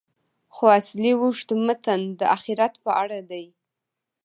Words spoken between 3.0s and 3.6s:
اړه دی.